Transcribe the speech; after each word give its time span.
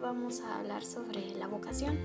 vamos 0.00 0.40
a 0.40 0.58
hablar 0.58 0.84
sobre 0.84 1.34
la 1.38 1.46
vocación. 1.46 1.98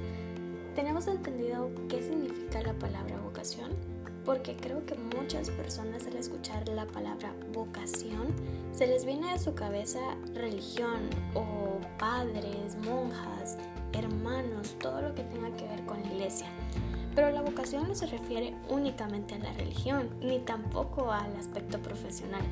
¿Tenemos 0.75 1.07
entendido 1.07 1.71
qué 1.89 2.01
significa 2.01 2.61
la 2.61 2.73
palabra 2.73 3.17
vocación? 3.23 3.71
Porque 4.25 4.55
creo 4.55 4.85
que 4.85 4.95
muchas 4.95 5.49
personas 5.49 6.05
al 6.07 6.17
escuchar 6.17 6.67
la 6.69 6.85
palabra 6.85 7.33
vocación 7.53 8.27
se 8.73 8.87
les 8.87 9.05
viene 9.05 9.31
a 9.31 9.37
su 9.37 9.53
cabeza 9.53 9.99
religión 10.33 11.09
o 11.33 11.79
padres, 11.97 12.75
monjas, 12.83 13.57
hermanos, 13.93 14.75
todo 14.79 15.01
lo 15.01 15.15
que 15.15 15.23
tenga 15.23 15.55
que 15.55 15.67
ver 15.67 15.85
con 15.85 16.01
la 16.01 16.11
iglesia. 16.13 16.47
Pero 17.15 17.31
la 17.31 17.41
vocación 17.41 17.87
no 17.87 17.95
se 17.95 18.07
refiere 18.07 18.53
únicamente 18.69 19.35
a 19.35 19.39
la 19.39 19.53
religión, 19.53 20.09
ni 20.19 20.39
tampoco 20.39 21.11
al 21.11 21.33
aspecto 21.37 21.79
profesional. 21.79 22.43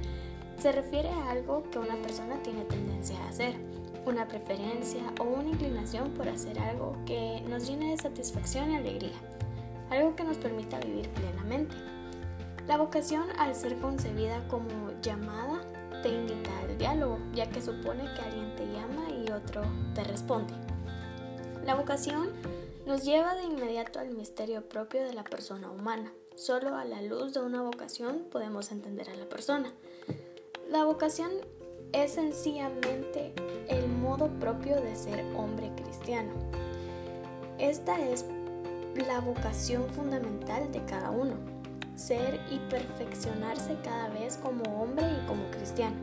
Se 0.59 0.71
refiere 0.71 1.09
a 1.09 1.31
algo 1.31 1.63
que 1.70 1.80
una 1.80 1.95
persona 2.02 2.41
tiene 2.41 2.63
tendencia 2.66 3.17
a 3.20 3.30
hacer, 3.30 3.55
una 4.05 4.27
preferencia 4.27 5.02
o 5.20 5.23
una 5.23 5.49
inclinación 5.49 6.12
por 6.12 6.27
hacer 6.29 6.59
algo 6.59 6.95
que 7.05 7.41
nos 7.48 7.67
llene 7.67 7.91
de 7.91 7.98
satisfacción 7.98 8.71
y 8.71 8.76
alegría, 8.76 9.17
algo 9.89 10.16
que 10.16 10.23
nos 10.23 10.38
permita 10.38 10.79
vivir 10.79 11.09
plenamente. 11.09 11.76
La 12.67 12.77
vocación, 12.77 13.26
al 13.38 13.55
ser 13.55 13.77
concebida 13.79 14.48
como 14.48 14.91
llamada, 15.02 15.62
te 16.02 16.09
invita 16.09 16.49
al 16.59 16.77
diálogo, 16.77 17.20
ya 17.34 17.49
que 17.49 17.62
supone 17.62 18.04
que 18.13 18.21
alguien 18.21 18.55
te 18.55 18.65
llama 18.65 19.09
y 19.09 19.31
otro 19.31 19.63
te 19.93 20.04
responde. 20.04 20.54
La 21.65 21.76
vocación 21.76 22.29
nos 22.85 23.04
lleva 23.04 23.35
de 23.35 23.43
inmediato 23.43 23.99
al 23.99 24.12
misterio 24.12 24.67
propio 24.67 25.01
de 25.04 25.13
la 25.13 25.23
persona 25.23 25.71
humana. 25.71 26.12
Solo 26.35 26.76
a 26.76 26.84
la 26.84 27.01
luz 27.01 27.34
de 27.34 27.41
una 27.41 27.62
vocación 27.62 28.26
podemos 28.31 28.71
entender 28.71 29.09
a 29.09 29.15
la 29.15 29.29
persona. 29.29 29.71
La 30.74 30.85
vocación 30.85 31.29
es 31.91 32.13
sencillamente 32.13 33.32
el 33.68 33.88
modo 33.88 34.27
propio 34.40 34.76
de 34.82 34.96
ser 34.96 35.24
hombre 35.38 35.70
cristiano. 35.76 36.32
Esta 37.60 38.02
es 38.02 38.26
la 38.96 39.20
vocación 39.20 39.88
fundamental 39.90 40.71
de 40.71 40.84
cada 40.85 41.12
uno, 41.12 41.35
ser 41.96 42.41
y 42.49 42.57
perfeccionarse 42.71 43.77
cada 43.84 44.10
vez 44.10 44.38
como 44.38 44.63
hombre 44.82 45.05
y 45.05 45.27
como 45.27 45.48
cristiano. 45.52 45.96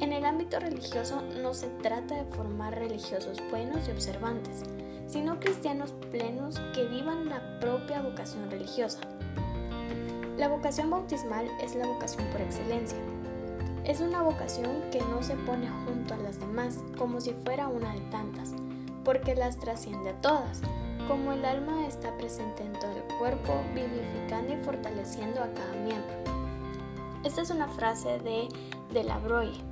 En 0.00 0.14
el 0.14 0.24
ámbito 0.24 0.58
religioso 0.60 1.20
no 1.42 1.52
se 1.52 1.68
trata 1.82 2.14
de 2.14 2.34
formar 2.34 2.74
religiosos 2.78 3.42
buenos 3.50 3.86
y 3.86 3.90
observantes, 3.90 4.62
sino 5.06 5.38
cristianos 5.38 5.92
plenos 6.10 6.58
que 6.74 6.86
vivan 6.86 7.28
la 7.28 7.60
propia 7.60 8.00
vocación 8.00 8.50
religiosa. 8.50 9.00
La 10.38 10.48
vocación 10.48 10.88
bautismal 10.88 11.46
es 11.62 11.74
la 11.74 11.86
vocación 11.86 12.26
por 12.28 12.40
excelencia. 12.40 12.96
Es 13.84 14.00
una 14.00 14.22
vocación 14.22 14.82
que 14.90 15.00
no 15.00 15.22
se 15.22 15.34
pone 15.36 15.68
junto 15.84 16.14
a 16.14 16.16
las 16.16 16.40
demás 16.40 16.82
como 16.96 17.20
si 17.20 17.32
fuera 17.44 17.68
una 17.68 17.92
de 17.92 18.00
tantas, 18.10 18.54
porque 19.04 19.34
las 19.34 19.60
trasciende 19.60 20.10
a 20.10 20.20
todas, 20.22 20.62
como 21.06 21.32
el 21.32 21.44
alma 21.44 21.86
está 21.86 22.16
presente 22.16 22.62
en 22.62 22.72
todo 22.72 22.96
el 22.96 23.18
cuerpo, 23.18 23.52
vivificando 23.74 24.54
y 24.54 24.64
fortaleciendo 24.64 25.42
a 25.42 25.52
cada 25.52 25.72
miembro. 25.84 26.14
Esta 27.24 27.42
es 27.42 27.50
una 27.50 27.68
frase 27.68 28.18
de 28.20 28.48
De 28.92 29.04
la 29.04 29.18
Broglie. 29.18 29.62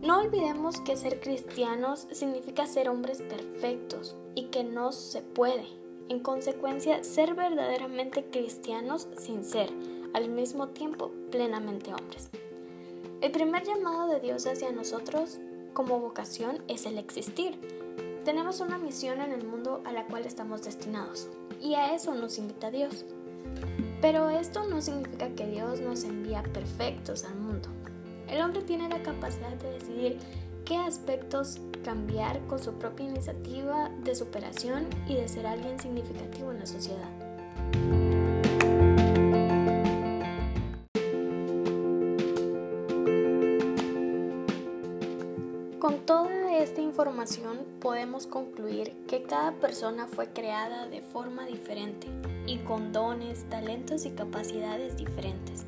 No 0.00 0.20
olvidemos 0.20 0.80
que 0.80 0.96
ser 0.96 1.20
cristianos 1.20 2.08
significa 2.10 2.66
ser 2.66 2.88
hombres 2.88 3.20
perfectos 3.20 4.16
y 4.34 4.44
que 4.46 4.64
no 4.64 4.92
se 4.92 5.20
puede. 5.20 5.66
En 6.08 6.20
consecuencia, 6.20 7.04
ser 7.04 7.34
verdaderamente 7.34 8.24
cristianos 8.24 9.08
sin 9.18 9.44
ser, 9.44 9.70
al 10.14 10.30
mismo 10.30 10.68
tiempo, 10.68 11.10
plenamente 11.30 11.92
hombres. 11.92 12.30
El 13.20 13.32
primer 13.32 13.64
llamado 13.64 14.08
de 14.08 14.20
Dios 14.20 14.46
hacia 14.46 14.72
nosotros 14.72 15.38
como 15.72 15.98
vocación 16.00 16.62
es 16.68 16.86
el 16.86 16.98
existir. 16.98 17.58
Tenemos 18.24 18.60
una 18.60 18.78
misión 18.78 19.20
en 19.20 19.32
el 19.32 19.46
mundo 19.46 19.82
a 19.84 19.92
la 19.92 20.06
cual 20.06 20.24
estamos 20.24 20.62
destinados 20.62 21.28
y 21.60 21.74
a 21.74 21.94
eso 21.94 22.14
nos 22.14 22.38
invita 22.38 22.70
Dios. 22.70 23.04
Pero 24.00 24.30
esto 24.30 24.68
no 24.68 24.80
significa 24.80 25.28
que 25.30 25.46
Dios 25.46 25.80
nos 25.80 26.04
envía 26.04 26.42
perfectos 26.42 27.24
al 27.24 27.36
mundo. 27.36 27.68
El 28.28 28.40
hombre 28.42 28.62
tiene 28.62 28.88
la 28.88 29.02
capacidad 29.02 29.54
de 29.56 29.72
decidir 29.72 30.18
qué 30.64 30.76
aspectos 30.76 31.60
cambiar 31.84 32.40
con 32.46 32.58
su 32.58 32.72
propia 32.74 33.06
iniciativa 33.06 33.90
de 34.02 34.14
superación 34.14 34.86
y 35.06 35.14
de 35.14 35.28
ser 35.28 35.46
alguien 35.46 35.78
significativo 35.78 36.50
en 36.50 36.60
la 36.60 36.66
sociedad. 36.66 38.03
Con 45.84 46.06
toda 46.06 46.56
esta 46.56 46.80
información 46.80 47.58
podemos 47.78 48.26
concluir 48.26 49.04
que 49.06 49.24
cada 49.24 49.52
persona 49.52 50.06
fue 50.06 50.28
creada 50.28 50.86
de 50.86 51.02
forma 51.02 51.44
diferente 51.44 52.06
y 52.46 52.56
con 52.60 52.90
dones, 52.90 53.44
talentos 53.50 54.06
y 54.06 54.12
capacidades 54.12 54.96
diferentes. 54.96 55.66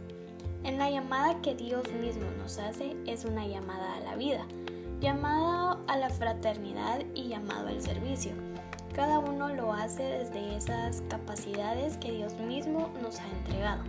En 0.64 0.78
la 0.78 0.88
llamada 0.88 1.42
que 1.42 1.54
Dios 1.54 1.92
mismo 1.92 2.24
nos 2.38 2.56
hace 2.56 2.96
es 3.06 3.26
una 3.26 3.46
llamada 3.46 3.96
a 3.96 4.00
la 4.00 4.16
vida, 4.16 4.46
llamada 5.00 5.78
a 5.86 5.98
la 5.98 6.08
fraternidad 6.08 7.04
y 7.14 7.28
llamado 7.28 7.68
al 7.68 7.82
servicio. 7.82 8.32
Cada 8.94 9.18
uno 9.18 9.50
lo 9.50 9.74
hace 9.74 10.02
desde 10.02 10.56
esas 10.56 11.02
capacidades 11.10 11.98
que 11.98 12.12
Dios 12.12 12.38
mismo 12.38 12.88
nos 13.02 13.20
ha 13.20 13.28
entregado. 13.36 13.82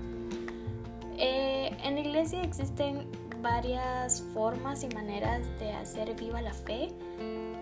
Eh, 1.18 1.72
en 1.86 1.96
la 1.96 2.02
iglesia 2.02 2.42
existen 2.42 3.08
varias 3.52 4.24
formas 4.34 4.84
y 4.84 4.90
maneras 4.90 5.42
de 5.60 5.72
hacer 5.72 6.14
viva 6.16 6.42
la 6.42 6.54
fe, 6.54 6.90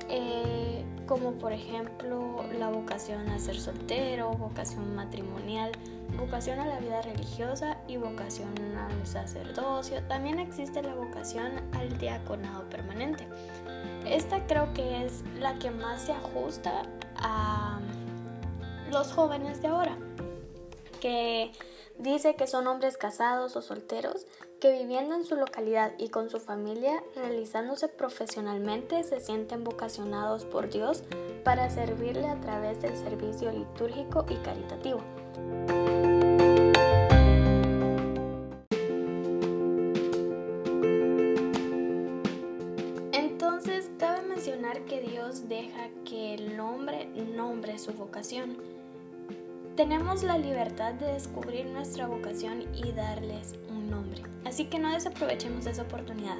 eh, 0.09 0.83
como 1.05 1.33
por 1.33 1.53
ejemplo 1.53 2.43
la 2.57 2.69
vocación 2.69 3.29
a 3.29 3.37
ser 3.37 3.59
soltero, 3.59 4.31
vocación 4.31 4.95
matrimonial, 4.95 5.71
vocación 6.17 6.59
a 6.59 6.65
la 6.65 6.79
vida 6.79 7.01
religiosa 7.03 7.77
y 7.87 7.97
vocación 7.97 8.53
al 8.75 9.05
sacerdocio. 9.05 10.01
También 10.07 10.39
existe 10.39 10.81
la 10.81 10.95
vocación 10.95 11.51
al 11.73 11.95
diaconado 11.99 12.67
permanente. 12.69 13.27
Esta 14.07 14.45
creo 14.47 14.73
que 14.73 15.05
es 15.05 15.23
la 15.39 15.53
que 15.59 15.69
más 15.69 16.01
se 16.01 16.13
ajusta 16.13 16.81
a 17.17 17.79
los 18.91 19.13
jóvenes 19.13 19.61
de 19.61 19.67
ahora, 19.67 19.97
que 20.99 21.51
dice 21.97 22.35
que 22.35 22.47
son 22.47 22.67
hombres 22.67 22.97
casados 22.97 23.55
o 23.55 23.61
solteros 23.61 24.25
que 24.59 24.71
viviendo 24.71 25.15
en 25.15 25.25
su 25.25 25.35
localidad 25.35 25.93
y 25.97 26.09
con 26.09 26.29
su 26.29 26.39
familia, 26.39 27.03
realizándose 27.15 27.87
profesionalmente, 27.87 29.03
se 29.03 29.19
sienten 29.19 29.63
vocacionados 29.63 30.45
por 30.45 30.69
Dios 30.69 31.03
para 31.43 31.69
servirle 31.69 32.27
a 32.27 32.39
través 32.41 32.81
del 32.81 32.95
servicio 32.97 33.51
litúrgico 33.51 34.25
y 34.29 34.35
caritativo. 34.37 35.01
Entonces, 43.11 43.89
cabe 43.99 44.21
mencionar 44.23 44.85
que 44.85 45.01
Dios 45.01 45.47
deja 45.49 45.89
que 46.05 46.33
el 46.35 46.59
hombre 46.59 47.05
nombre 47.35 47.77
su 47.77 47.93
vocación. 47.93 48.74
Tenemos 49.75 50.23
la 50.23 50.37
libertad 50.37 50.93
de 50.93 51.07
descubrir 51.07 51.65
nuestra 51.65 52.07
vocación 52.07 52.63
y 52.73 52.93
darles 52.93 53.55
un 53.69 53.89
nombre. 53.89 54.21
Así 54.45 54.67
que 54.67 54.79
no 54.79 54.89
desaprovechemos 54.89 55.65
esa 55.65 55.81
oportunidad. 55.81 56.37